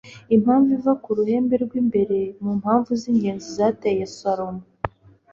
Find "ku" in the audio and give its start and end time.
1.03-1.09